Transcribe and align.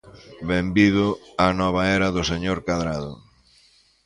Benvido 0.49 1.07
á 1.45 1.47
nova 1.61 1.83
era 1.97 2.07
do 2.15 2.23
señor 2.31 2.57
Cadrado. 2.67 3.13